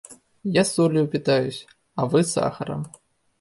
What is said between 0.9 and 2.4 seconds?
питаюсь, а вы